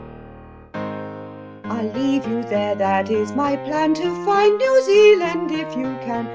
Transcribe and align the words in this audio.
I'll 1.65 1.91
leave 1.95 2.27
you 2.27 2.43
there 2.43 2.75
(that 2.75 3.09
is 3.11 3.31
my 3.33 3.55
plan) 3.69 3.93
To 4.01 4.09
find 4.25 4.57
New 4.57 4.81
Zealand 4.91 5.51
if 5.63 5.77
you 5.83 5.89
can. 6.07 6.27